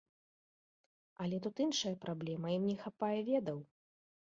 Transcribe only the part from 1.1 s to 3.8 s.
Але тут іншая праблема, ім не хапае ведаў.